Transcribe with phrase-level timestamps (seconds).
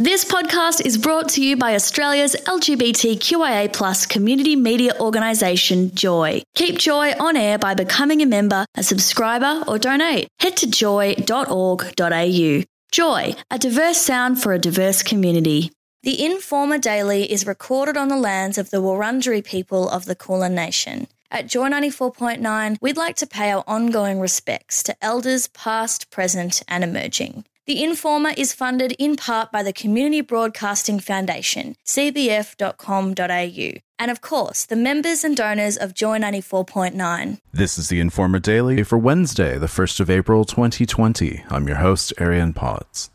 [0.00, 6.42] This podcast is brought to you by Australia's LGBTQIA plus community media organisation, Joy.
[6.54, 10.28] Keep Joy on air by becoming a member, a subscriber, or donate.
[10.38, 12.62] Head to joy.org.au.
[12.92, 15.72] Joy, a diverse sound for a diverse community.
[16.04, 20.54] The Informer Daily is recorded on the lands of the Wurundjeri people of the Kulin
[20.54, 21.08] Nation.
[21.32, 26.84] At Joy 94.9, we'd like to pay our ongoing respects to elders past, present, and
[26.84, 27.44] emerging.
[27.68, 34.64] The Informer is funded in part by the Community Broadcasting Foundation, cbf.com.au, and of course,
[34.64, 37.40] the members and donors of Joy 94.9.
[37.52, 41.44] This is the Informer Daily for Wednesday, the 1st of April 2020.
[41.50, 43.10] I'm your host, Arian Potts.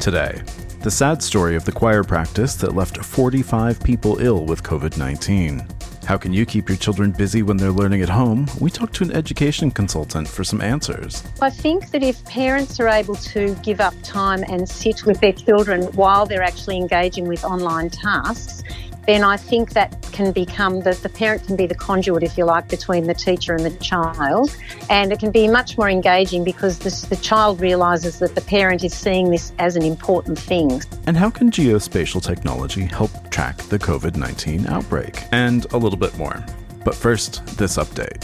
[0.00, 0.40] Today,
[0.80, 5.68] the sad story of the choir practice that left 45 people ill with COVID 19.
[6.08, 8.46] How can you keep your children busy when they're learning at home?
[8.60, 11.22] We talked to an education consultant for some answers.
[11.42, 15.34] I think that if parents are able to give up time and sit with their
[15.34, 18.62] children while they're actually engaging with online tasks,
[19.08, 22.44] then I think that can become that the parent can be the conduit, if you
[22.44, 24.54] like, between the teacher and the child.
[24.90, 28.84] And it can be much more engaging because this, the child realises that the parent
[28.84, 30.82] is seeing this as an important thing.
[31.06, 35.22] And how can geospatial technology help track the COVID 19 outbreak?
[35.32, 36.44] And a little bit more.
[36.84, 38.22] But first, this update.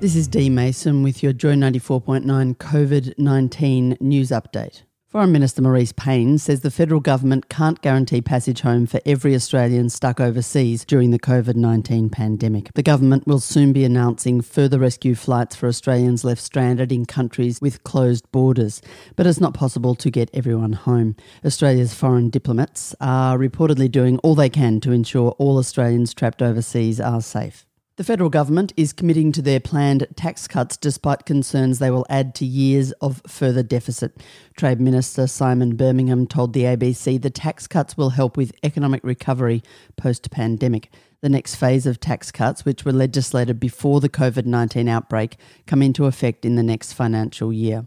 [0.00, 4.82] This is Dee Mason with your Joy 94.9 COVID 19 news update.
[5.14, 9.88] Foreign Minister Marise Payne says the federal government can't guarantee passage home for every Australian
[9.88, 12.72] stuck overseas during the COVID 19 pandemic.
[12.74, 17.60] The government will soon be announcing further rescue flights for Australians left stranded in countries
[17.60, 18.82] with closed borders,
[19.14, 21.14] but it's not possible to get everyone home.
[21.44, 27.00] Australia's foreign diplomats are reportedly doing all they can to ensure all Australians trapped overseas
[27.00, 27.64] are safe.
[27.96, 32.34] The federal government is committing to their planned tax cuts despite concerns they will add
[32.34, 34.20] to years of further deficit.
[34.56, 39.62] Trade Minister Simon Birmingham told the ABC the tax cuts will help with economic recovery
[39.96, 40.90] post pandemic.
[41.20, 45.36] The next phase of tax cuts, which were legislated before the COVID 19 outbreak,
[45.68, 47.86] come into effect in the next financial year.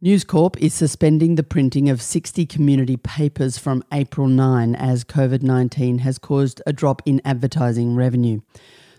[0.00, 5.44] News Corp is suspending the printing of 60 community papers from April 9 as COVID
[5.44, 8.40] 19 has caused a drop in advertising revenue.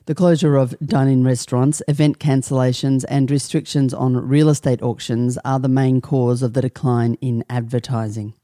[0.08, 5.68] The closure of dine-in restaurants, event cancellations and restrictions on real estate auctions are the
[5.68, 8.36] main cause of the decline in advertising.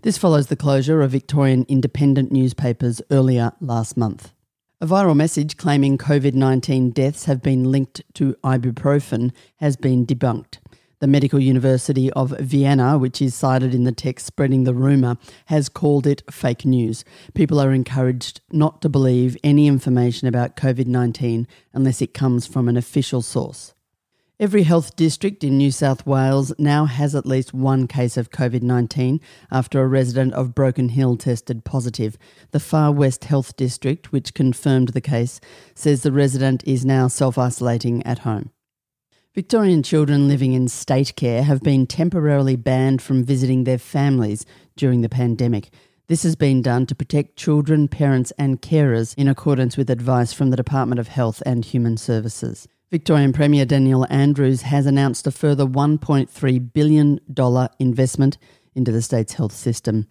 [0.00, 4.32] This follows the closure of Victorian independent newspapers earlier last month.
[4.80, 10.60] A viral message claiming COVID 19 deaths have been linked to ibuprofen has been debunked.
[11.02, 15.68] The Medical University of Vienna, which is cited in the text spreading the rumour, has
[15.68, 17.04] called it fake news.
[17.34, 22.68] People are encouraged not to believe any information about COVID 19 unless it comes from
[22.68, 23.74] an official source.
[24.38, 28.62] Every health district in New South Wales now has at least one case of COVID
[28.62, 29.20] 19
[29.50, 32.16] after a resident of Broken Hill tested positive.
[32.52, 35.40] The Far West Health District, which confirmed the case,
[35.74, 38.52] says the resident is now self isolating at home.
[39.34, 44.44] Victorian children living in state care have been temporarily banned from visiting their families
[44.76, 45.70] during the pandemic.
[46.06, 50.50] This has been done to protect children, parents, and carers in accordance with advice from
[50.50, 52.68] the Department of Health and Human Services.
[52.90, 57.18] Victorian Premier Daniel Andrews has announced a further $1.3 billion
[57.78, 58.36] investment
[58.74, 60.06] into the state's health system.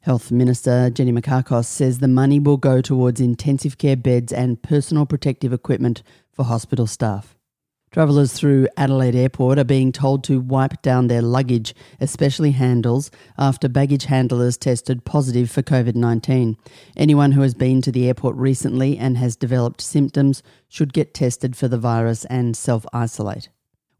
[0.00, 5.04] Health Minister Jenny Mikakos says the money will go towards intensive care beds and personal
[5.04, 7.36] protective equipment for hospital staff.
[7.92, 13.68] Travellers through Adelaide Airport are being told to wipe down their luggage, especially handles, after
[13.68, 16.56] baggage handlers tested positive for COVID 19.
[16.96, 21.54] Anyone who has been to the airport recently and has developed symptoms should get tested
[21.54, 23.50] for the virus and self isolate.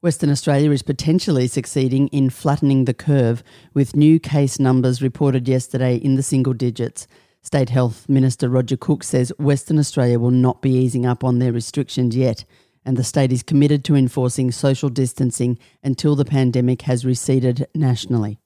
[0.00, 3.42] Western Australia is potentially succeeding in flattening the curve,
[3.74, 7.06] with new case numbers reported yesterday in the single digits.
[7.42, 11.52] State Health Minister Roger Cook says Western Australia will not be easing up on their
[11.52, 12.46] restrictions yet
[12.84, 18.38] and the state is committed to enforcing social distancing until the pandemic has receded nationally.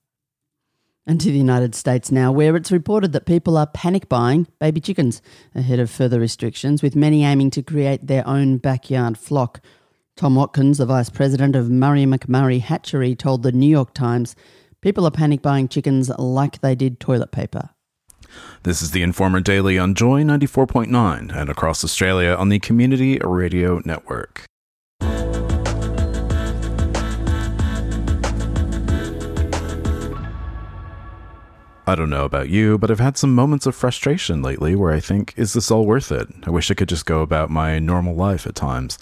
[1.07, 4.81] And to the United States now, where it's reported that people are panic buying baby
[4.81, 5.23] chickens
[5.55, 9.61] ahead of further restrictions, with many aiming to create their own backyard flock.
[10.17, 14.35] Tom Watkins, the vice president of Murray McMurray Hatchery, told the New York Times
[14.81, 17.71] people are panic buying chickens like they did toilet paper.
[18.63, 23.81] This is the Informer Daily on Joy 94.9 and across Australia on the Community Radio
[23.85, 24.45] Network.
[31.89, 34.99] I don't know about you, but I've had some moments of frustration lately where I
[34.99, 36.27] think, is this all worth it?
[36.43, 38.99] I wish I could just go about my normal life at times.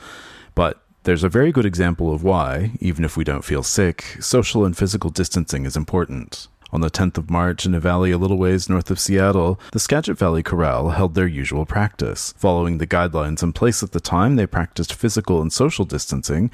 [0.55, 4.65] But There's a very good example of why, even if we don't feel sick, social
[4.65, 6.49] and physical distancing is important.
[6.75, 9.79] On the 10th of March, in a valley a little ways north of Seattle, the
[9.79, 12.35] Skagit Valley Chorale held their usual practice.
[12.37, 16.51] Following the guidelines in place at the time, they practiced physical and social distancing,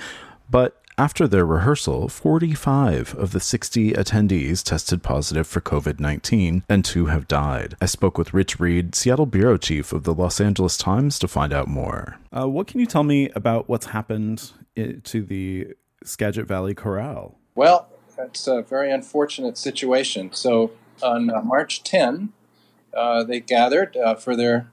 [0.51, 6.85] but after their rehearsal, 45 of the 60 attendees tested positive for COVID 19, and
[6.85, 7.75] two have died.
[7.81, 11.55] I spoke with Rich Read, Seattle bureau chief of the Los Angeles Times, to find
[11.55, 12.19] out more.
[12.31, 15.69] Uh, what can you tell me about what's happened to the
[16.05, 17.39] Skagit Valley Chorale?
[17.55, 17.89] Well,
[18.21, 20.33] that's a very unfortunate situation.
[20.33, 20.73] So
[21.03, 22.33] on uh, March 10,
[22.95, 24.71] uh, they gathered uh, for their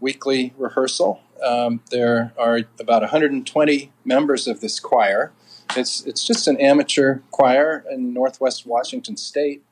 [0.00, 1.20] weekly rehearsal.
[1.44, 5.32] Um, there are about 120 members of this choir.
[5.76, 9.62] It's it's just an amateur choir in Northwest Washington State,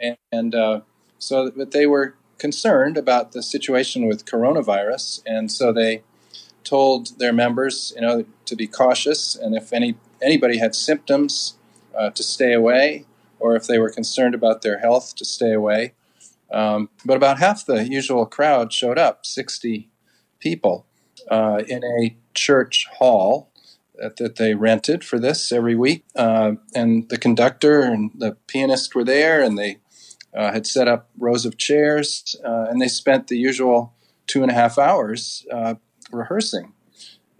[0.00, 0.80] and, and uh,
[1.18, 6.02] so but they were concerned about the situation with coronavirus, and so they
[6.64, 11.54] told their members, you know, to be cautious, and if any anybody had symptoms
[11.96, 13.06] uh, to stay away,
[13.38, 15.94] or if they were concerned about their health, to stay away.
[16.52, 19.88] Um, but about half the usual crowd showed up, 60
[20.38, 20.86] people,
[21.30, 23.50] uh, in a church hall
[23.96, 26.04] that, that, they rented for this every week.
[26.14, 29.78] Uh, and the conductor and the pianist were there, and they
[30.34, 33.94] uh, had set up rows of chairs, uh, and they spent the usual
[34.26, 35.74] two and a half hours uh,
[36.10, 36.72] rehearsing.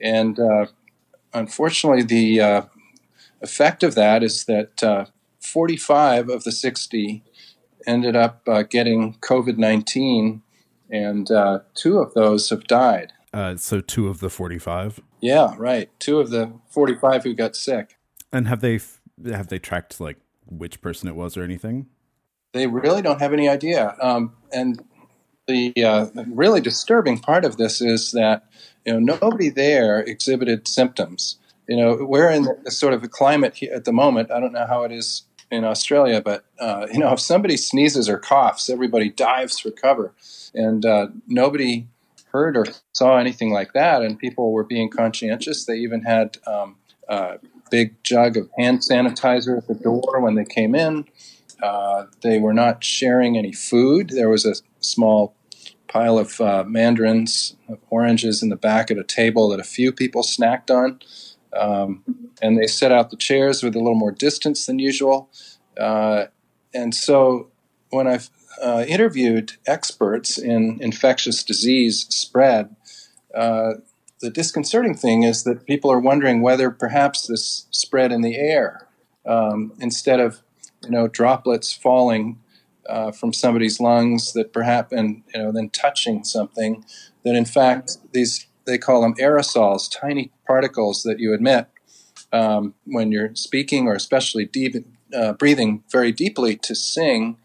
[0.00, 0.38] And
[1.32, 2.66] unfortunately, the
[3.42, 5.06] effect of that is that uh,
[5.40, 7.24] 45 of the 60
[7.86, 10.42] ended up uh, getting COVID 19,
[10.90, 13.12] and uh, two of those have died.
[13.32, 15.00] Uh, so, two of the 45?
[15.20, 15.90] Yeah, right.
[15.98, 17.96] Two of the 45 who got sick.
[18.32, 18.80] And have they
[19.26, 21.86] have they tracked like which person it was or anything?
[22.52, 23.96] They really don't have any idea.
[24.00, 24.82] Um, and
[25.46, 28.44] the uh, really disturbing part of this is that
[28.84, 31.36] you know nobody there exhibited symptoms
[31.68, 34.30] you know, we're in the, sort of a climate at the moment.
[34.30, 38.08] I don't know how it is in Australia, but uh, you know, if somebody sneezes
[38.08, 40.12] or coughs, everybody dives for cover,
[40.54, 41.86] and uh, nobody
[42.32, 44.02] heard or saw anything like that.
[44.02, 45.66] And people were being conscientious.
[45.66, 46.76] They even had um,
[47.08, 47.38] a
[47.70, 51.06] big jug of hand sanitizer at the door when they came in.
[51.62, 54.10] Uh, they were not sharing any food.
[54.10, 55.34] There was a small
[55.86, 59.92] pile of uh, mandarins, of oranges in the back at a table that a few
[59.92, 60.98] people snacked on.
[61.54, 62.02] Um,
[62.40, 65.30] and they set out the chairs with a little more distance than usual.
[65.78, 66.26] Uh,
[66.74, 67.50] and so
[67.90, 68.30] when I've
[68.62, 72.74] uh, interviewed experts in infectious disease spread,
[73.34, 73.74] uh,
[74.20, 78.88] the disconcerting thing is that people are wondering whether perhaps this spread in the air
[79.26, 80.42] um, instead of
[80.84, 82.38] you know droplets falling
[82.88, 86.84] uh, from somebody's lungs that perhaps and you know then touching something
[87.24, 91.68] that in fact these they call them aerosols, tiny particles that you emit
[92.32, 94.74] um, when you're speaking or especially deep,
[95.14, 97.36] uh, breathing very deeply to sing,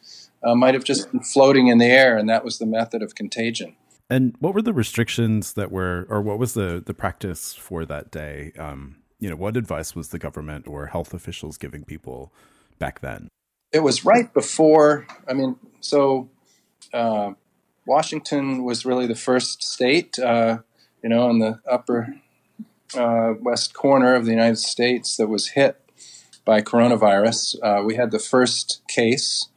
[0.44, 3.16] uh, might have just been floating in the air, and that was the method of
[3.16, 3.76] contagion.
[4.10, 8.12] And what were the restrictions that were, or what was the the practice for that
[8.12, 8.54] day?
[8.58, 12.32] Um, you know, what advice was the government or health officials giving people
[12.80, 13.28] back then?
[13.74, 15.08] It was right before.
[15.28, 16.30] I mean, so
[16.94, 17.32] uh,
[17.86, 20.60] Washington was really the first state uh,
[21.04, 22.16] you know, in the upper
[22.96, 25.82] uh, west corner of the United States that was hit
[26.46, 27.56] by coronavirus.
[27.62, 29.50] Uh, we had the first case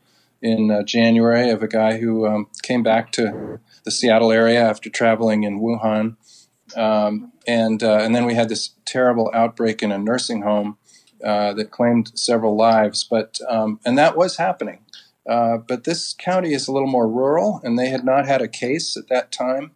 [0.42, 4.90] in uh, January of a guy who um, came back to the Seattle area after
[4.90, 6.16] traveling in Wuhan.
[6.76, 10.78] Um, and, uh, and then we had this terrible outbreak in a nursing home
[11.24, 13.04] uh, that claimed several lives.
[13.04, 14.84] But, um, and that was happening.
[15.28, 18.48] Uh, but this county is a little more rural, and they had not had a
[18.48, 19.72] case at that time.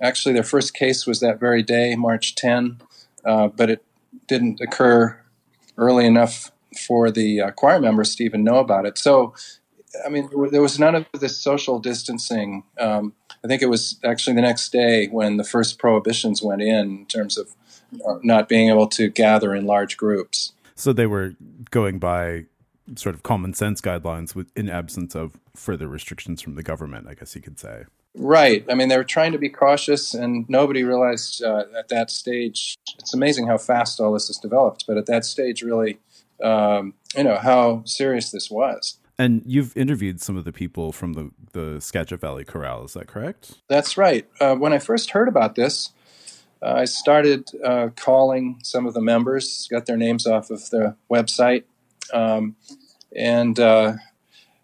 [0.00, 2.80] Actually, their first case was that very day, March 10,
[3.24, 3.84] uh, but it
[4.26, 5.18] didn't occur
[5.76, 6.52] early enough
[6.86, 8.98] for the uh, choir members to even know about it.
[8.98, 9.34] So,
[10.04, 12.64] I mean, there was none of this social distancing.
[12.78, 13.14] Um,
[13.44, 17.06] I think it was actually the next day when the first prohibitions went in, in
[17.06, 17.54] terms of
[18.06, 20.52] uh, not being able to gather in large groups.
[20.74, 21.34] So they were
[21.70, 22.44] going by
[22.96, 27.14] sort of common sense guidelines with, in absence of further restrictions from the government, I
[27.14, 27.84] guess you could say.
[28.18, 28.64] Right.
[28.68, 32.76] I mean, they were trying to be cautious, and nobody realized uh, at that stage.
[32.98, 35.98] It's amazing how fast all this has developed, but at that stage, really,
[36.42, 38.98] um, you know, how serious this was.
[39.20, 43.06] And you've interviewed some of the people from the, the Skagit Valley Chorale, is that
[43.06, 43.54] correct?
[43.68, 44.28] That's right.
[44.40, 45.92] Uh, when I first heard about this,
[46.62, 50.96] uh, I started uh, calling some of the members, got their names off of the
[51.10, 51.64] website,
[52.12, 52.56] um,
[53.14, 53.94] and uh,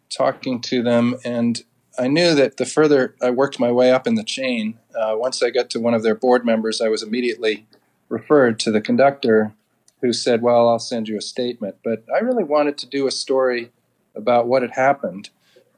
[0.08, 1.16] talking to them.
[1.25, 1.62] And
[1.99, 5.43] I knew that the further I worked my way up in the chain, uh, once
[5.43, 7.67] I got to one of their board members, I was immediately
[8.09, 9.53] referred to the conductor
[10.01, 11.77] who said, Well, I'll send you a statement.
[11.85, 13.71] But I really wanted to do a story
[14.15, 15.31] about what had happened.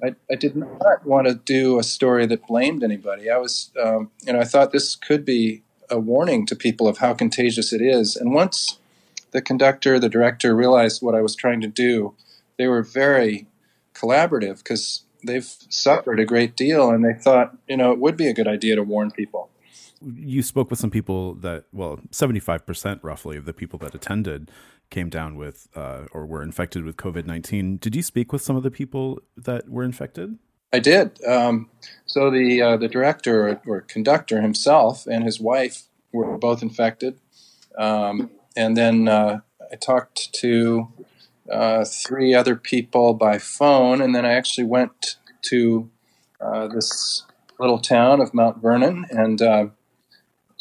[0.03, 3.31] I, I did not want to do a story that blamed anybody.
[3.31, 6.99] I was, um, you know, I thought this could be a warning to people of
[6.99, 8.17] how contagious it is.
[8.17, 8.79] And once
[9.31, 12.15] the conductor, the director realized what I was trying to do,
[12.59, 13.47] they were very
[13.95, 18.28] collaborative because they've suffered a great deal and they thought, you know, it would be
[18.28, 19.50] a good idea to warn people.
[20.02, 24.50] You spoke with some people that, well, 75% roughly of the people that attended
[24.90, 27.78] came down with uh, or were infected with COVID 19.
[27.78, 30.38] Did you speak with some of the people that were infected?
[30.73, 31.25] I did.
[31.25, 31.71] Um,
[32.04, 37.18] so the uh, the director or, or, conductor himself and his wife were both infected,
[37.78, 39.40] um, and then uh,
[39.73, 40.88] I talked to
[41.50, 45.91] uh, three other people by phone, and then I actually went to
[46.41, 47.25] uh, this
[47.59, 49.67] little town of Mount Vernon and uh,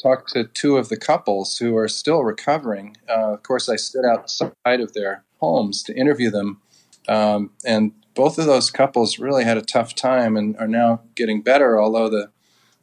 [0.01, 2.95] talked to two of the couples who are still recovering.
[3.09, 6.61] Uh, of course, I stood outside of their homes to interview them,
[7.07, 11.41] um, and both of those couples really had a tough time and are now getting
[11.41, 11.79] better.
[11.79, 12.31] Although the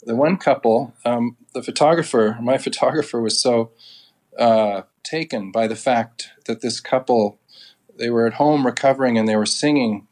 [0.04, 3.70] the one couple, um, the photographer, my photographer, was so
[4.38, 7.38] uh, taken by the fact that this couple
[8.02, 10.08] they were at home recovering and they were singing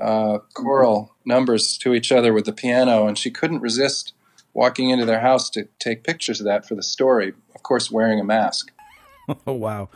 [0.00, 4.14] uh, choral numbers to each other with the piano, and she couldn't resist
[4.54, 7.32] walking into their house to take pictures of that for the story.
[7.54, 8.70] Of course, wearing a mask.
[9.46, 9.88] oh wow!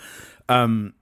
[0.48, 0.94] Um,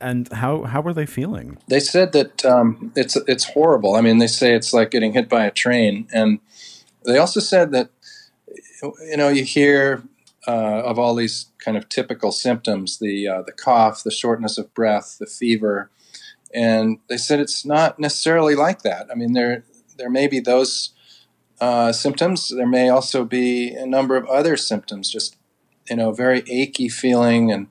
[0.00, 1.58] and how how were they feeling?
[1.68, 3.94] They said that um, it's it's horrible.
[3.94, 6.40] I mean, they say it's like getting hit by a train, and
[7.04, 7.90] they also said that
[8.82, 10.02] you know you hear
[10.46, 14.72] uh, of all these kind of typical symptoms the uh, the cough, the shortness of
[14.74, 15.90] breath, the fever,
[16.54, 19.08] and they said it's not necessarily like that.
[19.10, 19.64] I mean, there
[19.96, 20.90] there may be those
[21.60, 22.48] uh, symptoms.
[22.48, 25.36] There may also be a number of other symptoms, just
[25.88, 27.66] you know, very achy feeling, and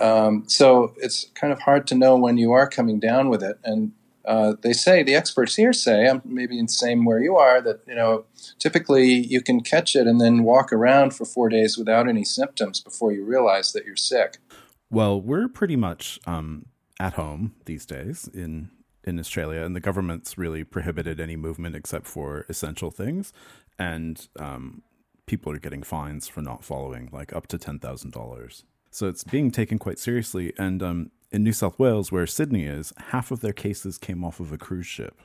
[0.00, 3.58] um, so it's kind of hard to know when you are coming down with it.
[3.64, 3.92] And
[4.30, 7.60] uh, they say the experts here say, I'm maybe in the same where you are,
[7.62, 8.26] that you know
[8.60, 12.78] typically you can catch it and then walk around for four days without any symptoms
[12.80, 14.38] before you realize that you're sick.
[14.88, 16.66] Well, we're pretty much um,
[17.00, 18.70] at home these days in
[19.02, 23.32] in Australia, and the government's really prohibited any movement except for essential things,
[23.80, 24.82] and um,
[25.26, 28.64] people are getting fines for not following, like up to ten thousand dollars.
[28.90, 32.92] So it's being taken quite seriously, and um, in New South Wales, where Sydney is,
[33.10, 35.20] half of their cases came off of a cruise ship.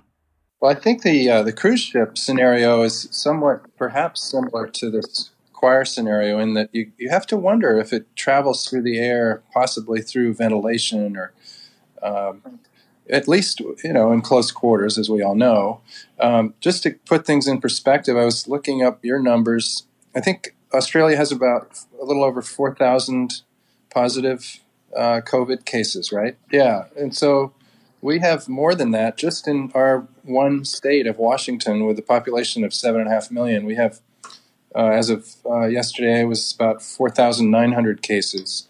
[0.59, 5.31] Well, I think the uh, the cruise ship scenario is somewhat, perhaps, similar to this
[5.53, 9.41] choir scenario in that you, you have to wonder if it travels through the air,
[9.53, 11.33] possibly through ventilation or
[12.03, 12.59] um,
[13.09, 15.81] at least you know in close quarters, as we all know.
[16.19, 19.87] Um, just to put things in perspective, I was looking up your numbers.
[20.15, 23.41] I think Australia has about a little over four thousand
[23.95, 24.59] positive
[24.95, 26.37] uh, COVID cases, right?
[26.51, 27.53] Yeah, and so
[28.01, 32.63] we have more than that just in our one state of Washington, with a population
[32.63, 33.65] of seven and a half million.
[33.65, 34.01] We have,
[34.75, 38.67] uh, as of uh, yesterday, it was about four thousand nine hundred cases.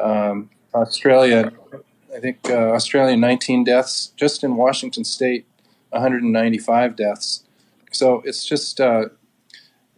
[0.00, 1.52] Um, Australia
[2.14, 5.46] I think uh, Australia 19 deaths just in Washington State,
[5.90, 7.44] 195 deaths.
[7.92, 9.06] So it's just uh,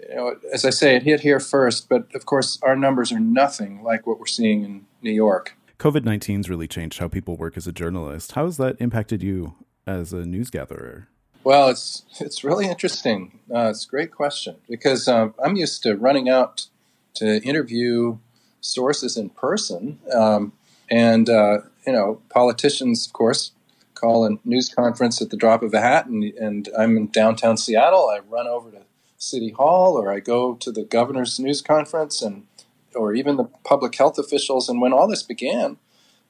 [0.08, 3.20] you know, as I say, it hit here first, but of course our numbers are
[3.20, 5.56] nothing like what we're seeing in New York.
[5.78, 8.32] COVID 19's really changed how people work as a journalist.
[8.32, 9.54] How has that impacted you
[9.86, 11.08] as a news gatherer?
[11.44, 13.40] Well, it's it's really interesting.
[13.52, 16.66] Uh, it's a great question because um, I'm used to running out
[17.14, 18.18] to interview
[18.60, 20.52] sources in person, um,
[20.88, 23.50] and uh, you know, politicians, of course,
[23.94, 27.56] call a news conference at the drop of a hat, and, and I'm in downtown
[27.56, 28.08] Seattle.
[28.08, 28.82] I run over to
[29.22, 32.46] City Hall, or I go to the governor's news conference, and
[32.94, 34.68] or even the public health officials.
[34.68, 35.78] And when all this began,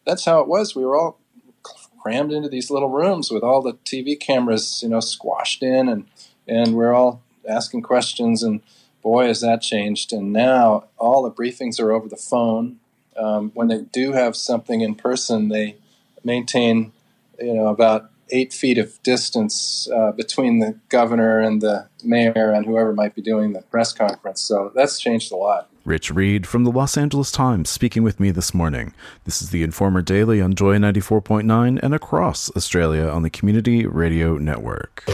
[0.07, 0.77] that's how it was.
[0.77, 1.19] We were all
[2.01, 6.07] crammed into these little rooms with all the TV cameras, you know, squashed in, and
[6.47, 8.43] and we're all asking questions.
[8.43, 8.61] And
[9.03, 10.13] boy, has that changed!
[10.13, 12.79] And now all the briefings are over the phone
[13.17, 15.77] um, when they do have something in person, they
[16.25, 16.93] maintain,
[17.39, 22.67] you know, about eight feet of distance uh, between the governor and the mayor and
[22.67, 24.41] whoever might be doing the press conference.
[24.41, 25.69] So that's changed a lot.
[25.85, 28.95] Rich Read from the Los Angeles Times speaking with me this morning.
[29.25, 34.37] This is the Informer Daily on Joy 94.9 and across Australia on the Community Radio
[34.39, 35.05] Network.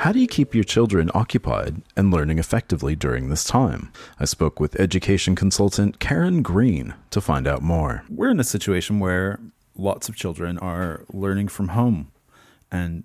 [0.00, 3.92] How do you keep your children occupied and learning effectively during this time?
[4.18, 8.02] I spoke with education consultant Karen Green to find out more.
[8.08, 9.38] We're in a situation where
[9.76, 12.12] lots of children are learning from home
[12.72, 13.04] and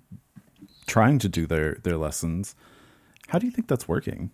[0.86, 2.54] trying to do their, their lessons.
[3.28, 4.30] How do you think that's working?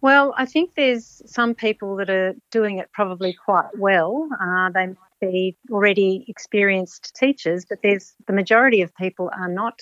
[0.00, 4.28] Well, I think there's some people that are doing it probably quite well.
[4.40, 9.78] Uh, they might be already experienced teachers, but there's the majority of people are not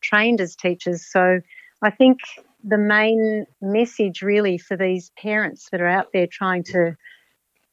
[0.00, 1.06] trained as teachers.
[1.06, 1.40] So
[1.82, 2.18] I think
[2.62, 6.96] the main message really for these parents that are out there trying to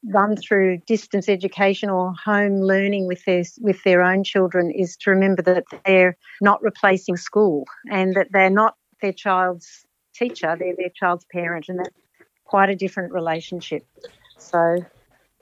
[0.06, 5.10] run through distance education or home learning with their with their own children is to
[5.12, 10.92] remember that they're not replacing school and that they're not their child's teacher, they're their
[10.94, 11.96] child's parent, and that's
[12.44, 13.86] quite a different relationship.
[14.38, 14.78] So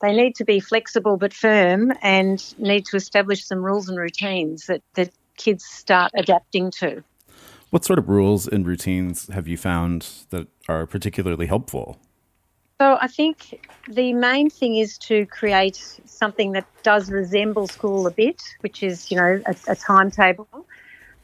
[0.01, 4.67] they need to be flexible but firm and need to establish some rules and routines
[4.67, 5.09] that, that
[5.43, 7.03] kids start adapting to.
[7.71, 11.97] What sort of rules and routines have you found that are particularly helpful?
[12.81, 18.11] So I think the main thing is to create something that does resemble school a
[18.11, 20.65] bit, which is, you know, a, a timetable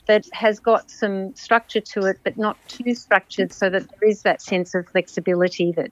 [0.05, 4.21] that has got some structure to it, but not too structured, so that there is
[4.21, 5.91] that sense of flexibility that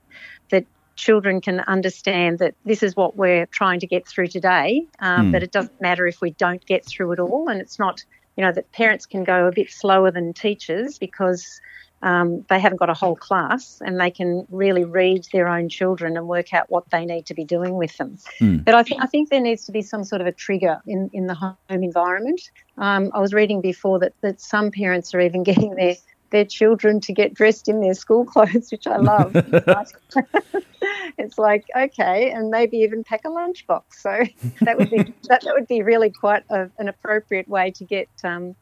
[0.50, 4.88] that children can understand that this is what we're trying to get through today.
[5.00, 5.32] Um, mm.
[5.32, 8.04] But it doesn't matter if we don't get through it all, and it's not,
[8.36, 11.62] you know, that parents can go a bit slower than teachers because
[12.06, 16.18] um, they haven't got a whole class and they can really read their own children
[16.18, 18.18] and work out what they need to be doing with them.
[18.40, 18.64] Mm.
[18.64, 21.10] But I, th- I think there needs to be some sort of a trigger in,
[21.14, 22.52] in the home environment.
[22.78, 25.96] Um, I was reading before that, that some parents are even getting their
[26.36, 29.32] their children to get dressed in their school clothes, which I love.
[31.18, 33.84] it's like okay, and maybe even pack a lunchbox.
[33.92, 34.24] So
[34.62, 34.98] that would be
[35.30, 38.56] that, that would be really quite a, an appropriate way to get um,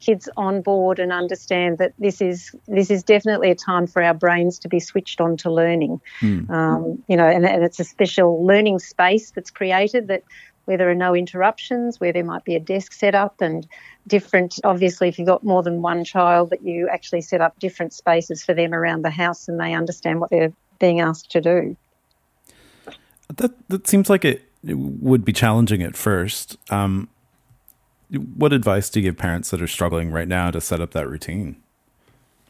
[0.00, 4.14] kids on board and understand that this is this is definitely a time for our
[4.14, 6.00] brains to be switched on to learning.
[6.20, 6.48] Mm.
[6.48, 10.22] Um, you know, and, and, it's a special learning space that's created that
[10.68, 13.66] where there are no interruptions, where there might be a desk set up and
[14.06, 14.60] different.
[14.64, 18.44] Obviously, if you've got more than one child, that you actually set up different spaces
[18.44, 21.74] for them around the house and they understand what they're being asked to do.
[23.34, 26.58] That that seems like it, would be challenging at first.
[26.70, 27.08] Um,
[28.10, 31.08] what advice do you give parents that are struggling right now to set up that
[31.08, 31.56] routine?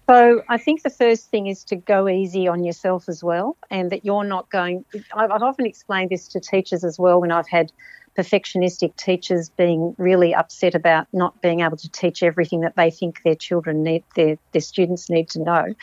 [0.09, 3.92] So I think the first thing is to go easy on yourself as well, and
[3.92, 4.87] that you're not going.
[5.12, 7.70] I've often explained this to teachers as well when I've had
[8.18, 13.22] perfectionistic teachers being really upset about not being able to teach everything that they think
[13.22, 15.74] their children need, their, their students need to know.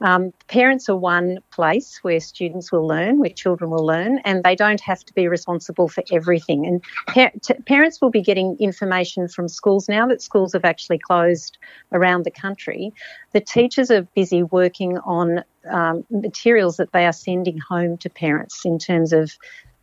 [0.00, 4.56] Um, parents are one place where students will learn, where children will learn, and they
[4.56, 6.66] don't have to be responsible for everything.
[6.66, 10.98] And par- t- parents will be getting information from schools now that schools have actually
[10.98, 11.58] closed
[11.92, 12.92] around the country.
[13.32, 18.62] The teachers are busy working on um, materials that they are sending home to parents
[18.64, 19.32] in terms of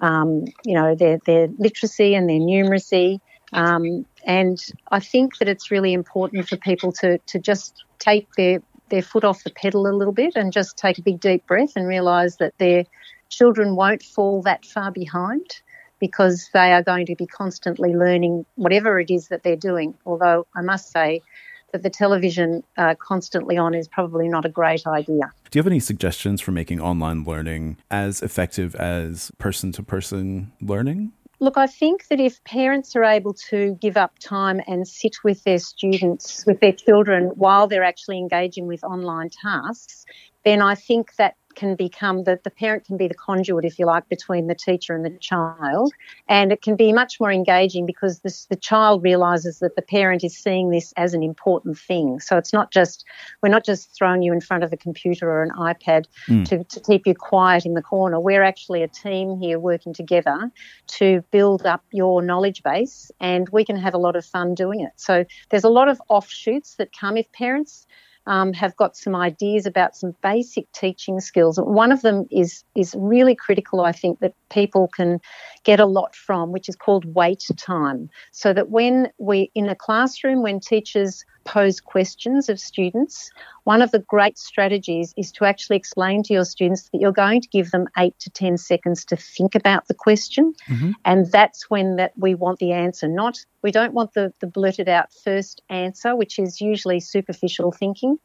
[0.02, 3.20] um, you know, their, their literacy and their numeracy.
[3.54, 4.58] Um, and
[4.90, 9.24] I think that it's really important for people to, to just take their, their foot
[9.24, 12.38] off the pedal a little bit and just take a big deep breath and realise
[12.38, 12.86] that their
[13.30, 15.62] children won't fall that far behind
[16.00, 19.94] because they are going to be constantly learning whatever it is that they're doing.
[20.06, 21.22] Although I must say,
[21.72, 25.32] that the television uh, constantly on is probably not a great idea.
[25.50, 30.52] Do you have any suggestions for making online learning as effective as person to person
[30.62, 31.12] learning?
[31.40, 35.44] Look, I think that if parents are able to give up time and sit with
[35.44, 40.06] their students, with their children, while they're actually engaging with online tasks,
[40.46, 43.86] then I think that can become the, the parent can be the conduit, if you
[43.86, 45.94] like, between the teacher and the child.
[46.28, 50.24] And it can be much more engaging because this, the child realizes that the parent
[50.24, 52.20] is seeing this as an important thing.
[52.20, 53.06] So it's not just,
[53.42, 56.46] we're not just throwing you in front of a computer or an iPad mm.
[56.46, 58.20] to, to keep you quiet in the corner.
[58.20, 60.52] We're actually a team here working together
[60.88, 64.82] to build up your knowledge base and we can have a lot of fun doing
[64.82, 64.92] it.
[64.96, 67.86] So there's a lot of offshoots that come if parents
[68.28, 71.60] um, have got some ideas about some basic teaching skills.
[71.60, 75.20] One of them is is really critical, I think, that people can
[75.64, 78.10] get a lot from, which is called wait time.
[78.32, 83.32] So that when we in a classroom, when teachers pose questions of students,
[83.64, 87.42] one of the great strategies is to actually explain to your students that you're going
[87.42, 90.54] to give them eight to 10 seconds to think about the question.
[90.70, 90.92] Mm-hmm.
[91.06, 94.90] And that's when that we want the answer, not, we don't want the, the blurted
[94.90, 98.18] out first answer, which is usually superficial thinking.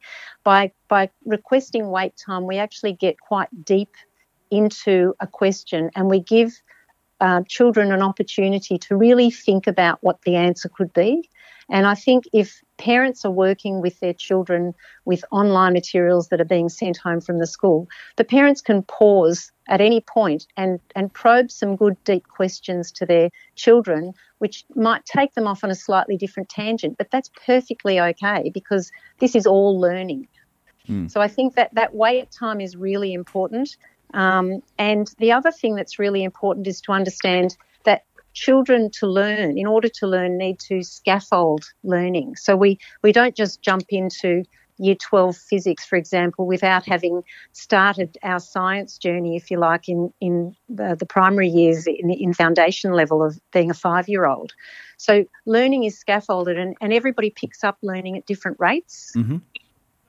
[0.43, 3.95] By, by requesting wait time, we actually get quite deep
[4.49, 6.53] into a question and we give
[7.19, 11.29] uh, children an opportunity to really think about what the answer could be.
[11.69, 16.45] And I think if parents are working with their children with online materials that are
[16.45, 21.13] being sent home from the school, the parents can pause at any point and, and
[21.13, 25.75] probe some good deep questions to their children, which might take them off on a
[25.75, 26.97] slightly different tangent.
[26.97, 30.27] But that's perfectly okay because this is all learning.
[30.87, 31.11] Mm.
[31.11, 33.75] So I think that that wait time is really important.
[34.13, 39.57] Um, and the other thing that's really important is to understand that children to learn,
[39.57, 42.35] in order to learn, need to scaffold learning.
[42.35, 44.43] So we, we don't just jump into
[44.79, 50.13] year 12 physics, for example, without having started our science journey, if you like, in,
[50.21, 54.53] in the, the primary years in, in foundation level of being a five year old.
[54.97, 59.13] So learning is scaffolded and, and everybody picks up learning at different rates.
[59.15, 59.37] Mm-hmm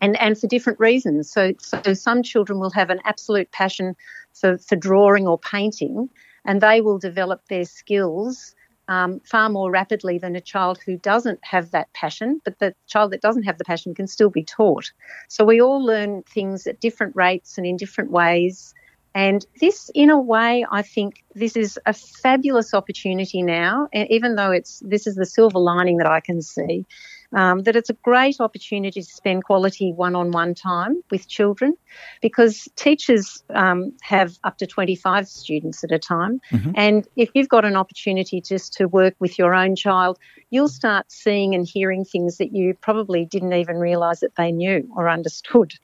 [0.00, 1.30] and, and for different reasons.
[1.30, 3.96] So, so some children will have an absolute passion
[4.32, 6.08] for, for drawing or painting,
[6.44, 8.54] and they will develop their skills
[8.88, 13.12] um, far more rapidly than a child who doesn't have that passion, but the child
[13.12, 14.90] that doesn't have the passion can still be taught.
[15.28, 18.74] So we all learn things at different rates and in different ways.
[19.14, 24.52] And this, in a way, I think this is a fabulous opportunity now, even though
[24.52, 26.86] it's this is the silver lining that I can see
[27.34, 31.76] um, that it's a great opportunity to spend quality one on one time with children
[32.22, 36.40] because teachers um, have up to 25 students at a time.
[36.50, 36.70] Mm-hmm.
[36.74, 40.18] And if you've got an opportunity just to work with your own child,
[40.50, 44.88] you'll start seeing and hearing things that you probably didn't even realise that they knew
[44.96, 45.74] or understood.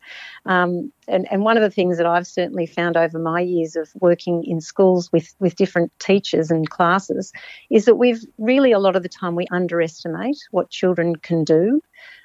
[0.47, 3.91] Um, and, and one of the things that I've certainly found over my years of
[4.01, 7.33] working in schools with, with different teachers and classes
[7.71, 11.81] is that we've really a lot of the time we underestimate what children can do.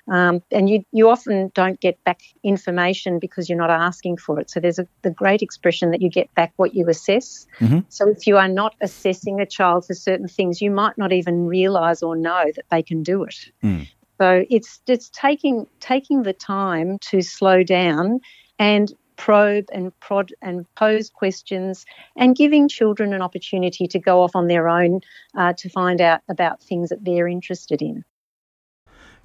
[0.08, 4.50] Um, and you, you often don't get back information because you're not asking for it.
[4.50, 7.46] So there's a, the great expression that you get back what you assess.
[7.60, 7.80] Mm-hmm.
[7.90, 11.46] So if you are not assessing a child for certain things, you might not even
[11.46, 13.52] realise or know that they can do it.
[13.64, 13.88] Mm.
[14.20, 18.20] So it's it's taking taking the time to slow down
[18.60, 24.36] and probe and prod and pose questions and giving children an opportunity to go off
[24.36, 25.02] on their own
[25.36, 28.06] uh, to find out about things that they're interested in.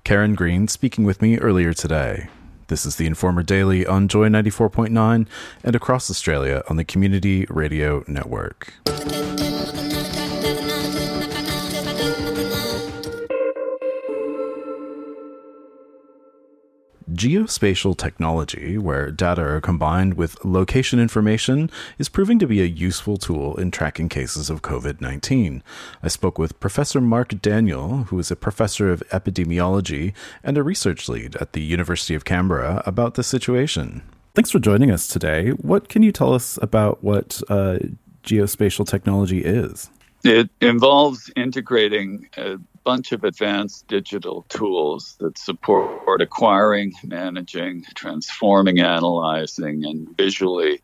[0.03, 2.29] Karen Green speaking with me earlier today.
[2.69, 5.27] This is the Informer Daily on Joy 94.9
[5.63, 8.75] and across Australia on the Community Radio Network.
[17.13, 23.19] Geospatial technology, where data are combined with location information, is proving to be a useful
[23.19, 25.63] tool in tracking cases of COVID 19.
[26.03, 31.07] I spoke with Professor Mark Daniel, who is a professor of epidemiology and a research
[31.09, 34.01] lead at the University of Canberra, about the situation.
[34.35, 35.51] Thanks for joining us today.
[35.51, 37.81] What can you tell us about what uh,
[38.23, 39.91] geospatial technology is?
[40.25, 49.85] It involves integrating a bunch of advanced digital tools that support acquiring, managing, transforming, analyzing,
[49.85, 50.81] and visually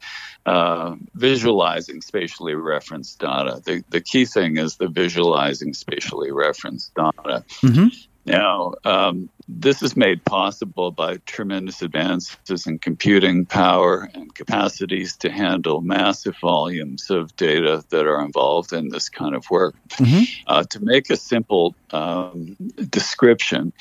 [0.46, 3.60] uh, visualizing spatially referenced data.
[3.64, 7.44] The, the key thing is the visualizing spatially referenced data.
[7.62, 7.88] Mm-hmm.
[8.26, 15.30] Now, um, this is made possible by tremendous advances in computing power and capacities to
[15.30, 19.74] handle massive volumes of data that are involved in this kind of work.
[19.90, 20.24] Mm-hmm.
[20.46, 22.56] Uh, to make a simple um,
[22.88, 23.72] description,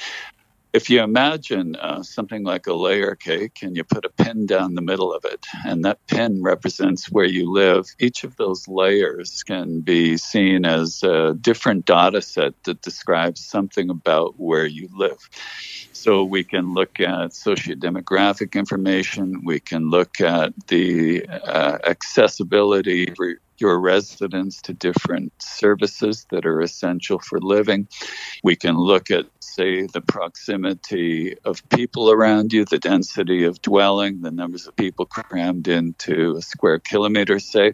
[0.72, 4.76] if you imagine uh, something like a layer cake and you put a pin down
[4.76, 9.44] the middle of it, and that pin represents where you live, each of those layers
[9.44, 15.30] can be seen as a different data set that describes something about where you live.
[16.02, 23.36] So we can look at sociodemographic information, we can look at the uh, accessibility for
[23.58, 27.90] your residents to different services that are essential for living.
[28.46, 34.22] We can look at say the proximity of people around you, the density of dwelling,
[34.22, 37.74] the numbers of people crammed into a square kilometer, say.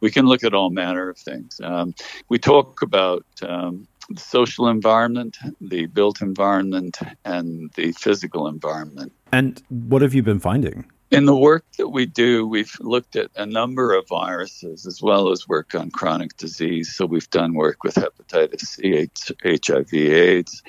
[0.00, 1.60] We can look at all manner of things.
[1.60, 1.94] Um,
[2.28, 9.12] we talk about um, the social environment, the built environment, and the physical environment.
[9.32, 10.86] And what have you been finding?
[11.10, 15.30] In the work that we do, we've looked at a number of viruses as well
[15.30, 16.94] as work on chronic disease.
[16.94, 19.08] So we've done work with hepatitis C,
[19.44, 20.62] HIV, AIDS,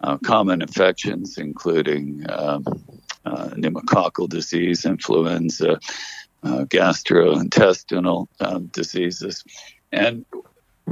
[0.00, 2.64] uh, common infections, including um,
[3.26, 5.78] uh, pneumococcal disease, influenza,
[6.42, 9.44] uh, gastrointestinal um, diseases.
[9.92, 10.24] And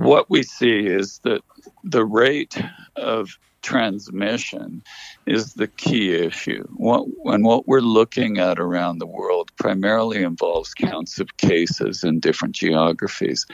[0.00, 1.42] what we see is that
[1.84, 2.60] the rate
[2.96, 4.82] of transmission
[5.30, 6.66] is the key issue.
[6.74, 12.18] What, and what we're looking at around the world primarily involves counts of cases in
[12.18, 13.46] different geographies.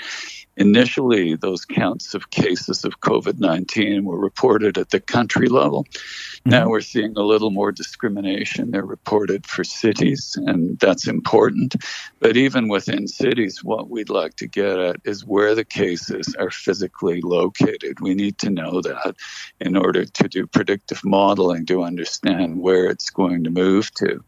[0.56, 5.84] initially those counts of cases of COVID 19 were reported at the country level.
[5.84, 6.50] Mm-hmm.
[6.50, 8.70] Now we're seeing a little more discrimination.
[8.70, 11.76] They're reported for cities, and that's important.
[12.20, 16.50] But even within cities, what we'd like to get at is where the cases are
[16.50, 18.00] physically located.
[18.00, 19.16] We need to know that
[19.60, 24.22] in order to do predictive modeling to understand where it's going to move to.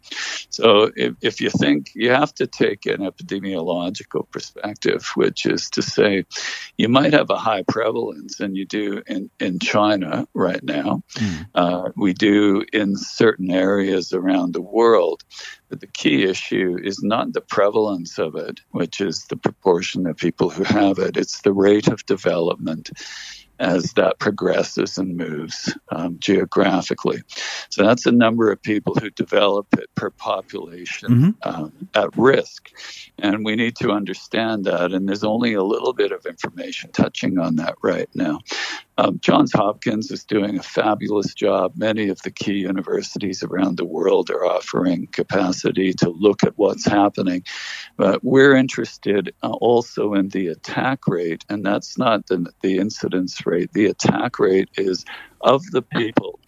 [0.50, 5.82] So if, if you think you have to take an epidemiological perspective, which is to
[5.82, 6.24] say,
[6.76, 11.02] you might have a high prevalence, and you do in, in China right now.
[11.14, 11.46] Mm.
[11.54, 15.24] Uh, we do in certain areas around the world.
[15.68, 20.16] But the key issue is not the prevalence of it, which is the proportion of
[20.16, 22.90] people who have it, it's the rate of development
[23.58, 27.22] as that progresses and moves um, geographically.
[27.70, 31.48] So that's the number of people who develop it per population mm-hmm.
[31.48, 32.70] um, at risk.
[33.18, 34.92] And we need to understand that.
[34.92, 38.40] And there's only a little bit of information touching on that right now.
[38.98, 41.72] Um, Johns Hopkins is doing a fabulous job.
[41.76, 46.84] Many of the key universities around the world are offering capacity to look at what's
[46.84, 47.44] happening.
[47.96, 53.46] But we're interested uh, also in the attack rate, and that's not the, the incidence
[53.46, 53.72] rate.
[53.72, 55.04] The attack rate is
[55.42, 56.40] of the people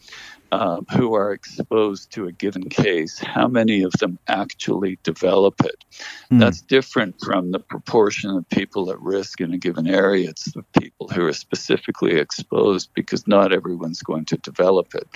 [0.52, 5.84] um, who are exposed to a given case, how many of them actually develop it?
[6.32, 6.40] Mm.
[6.40, 10.30] That's different from the proportion of people at risk in a given area.
[10.30, 15.08] It's the people who are specifically exposed because not everyone's going to develop it.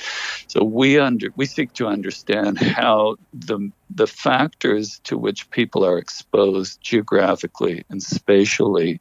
[0.49, 5.99] So we under we seek to understand how the the factors to which people are
[5.99, 8.99] exposed geographically and spatially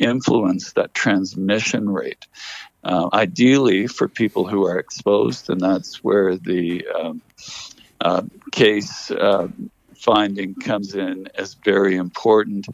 [0.00, 2.26] influence that transmission rate.
[2.82, 7.22] Uh, ideally for people who are exposed, and that's where the um,
[8.00, 9.48] uh, case uh,
[10.00, 12.66] finding comes in as very important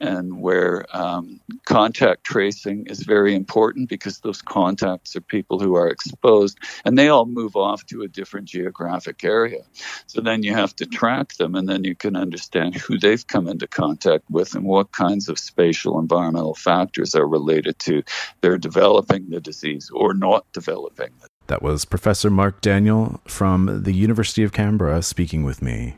[0.00, 5.88] and where um, contact tracing is very important because those contacts are people who are
[5.88, 9.62] exposed and they all move off to a different geographic area.
[10.06, 13.48] So then you have to track them and then you can understand who they've come
[13.48, 18.02] into contact with and what kinds of spatial environmental factors are related to
[18.42, 21.30] their developing the disease or not developing it.
[21.46, 25.96] That was Professor Mark Daniel from the University of Canberra speaking with me.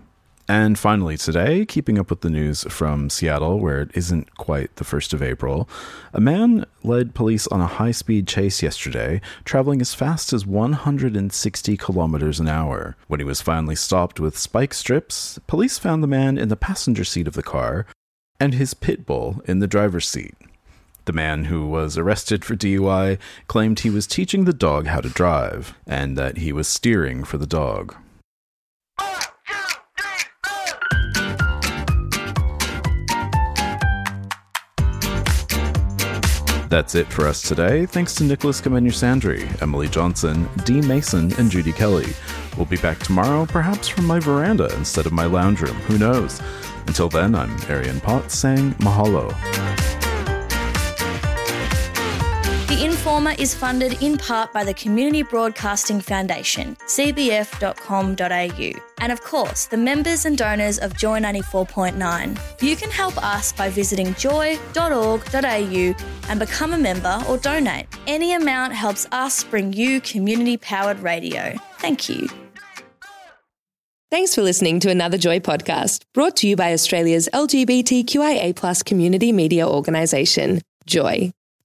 [0.49, 4.85] And finally, today, keeping up with the news from Seattle, where it isn't quite the
[4.85, 5.69] 1st of April,
[6.13, 11.77] a man led police on a high speed chase yesterday, traveling as fast as 160
[11.77, 12.97] kilometers an hour.
[13.09, 17.05] When he was finally stopped with spike strips, police found the man in the passenger
[17.05, 17.85] seat of the car
[18.39, 20.35] and his pit bull in the driver's seat.
[21.07, 25.09] The man who was arrested for DUI claimed he was teaching the dog how to
[25.09, 27.97] drive and that he was steering for the dog.
[36.69, 37.87] That's it for us today.
[37.87, 42.13] Thanks to Nicholas Kamenu Emily Johnson, Dee Mason, and Judy Kelly.
[42.57, 45.77] We'll be back tomorrow, perhaps from my veranda instead of my lounge room.
[45.87, 46.41] Who knows?
[46.87, 49.33] Until then, I'm Arian Potts saying mahalo.
[52.77, 59.65] The Informer is funded in part by the Community Broadcasting Foundation, cbf.com.au, and of course,
[59.65, 62.39] the members and donors of Joy 94.9.
[62.63, 65.95] You can help us by visiting joy.org.au
[66.29, 67.87] and become a member or donate.
[68.07, 71.57] Any amount helps us bring you community powered radio.
[71.79, 72.29] Thank you.
[74.11, 79.67] Thanks for listening to another Joy podcast brought to you by Australia's LGBTQIA community media
[79.67, 81.33] organisation, Joy.